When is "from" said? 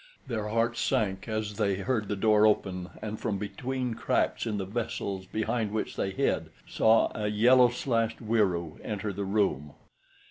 3.19-3.37